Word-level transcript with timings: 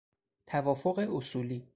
توافق 0.47 1.09
اصولی 1.15 1.67